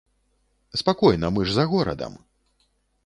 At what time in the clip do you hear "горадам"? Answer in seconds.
1.75-2.17